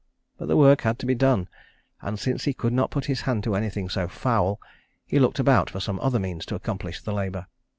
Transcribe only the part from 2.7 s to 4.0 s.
not put his hand to anything